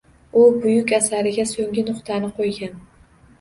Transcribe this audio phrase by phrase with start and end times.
[0.43, 2.75] U buyuk asariga so‘nggi nuqtani qo‘ygan